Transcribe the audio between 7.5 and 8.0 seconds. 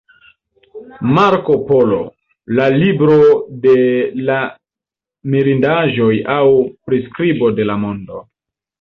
de la